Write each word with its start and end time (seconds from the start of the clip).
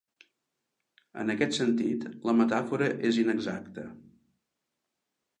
En 1.23 1.33
aquest 1.33 1.51
sentit, 1.57 2.07
la 2.29 2.35
metàfora 2.39 2.87
és 3.11 3.19
inexacta. 3.25 3.83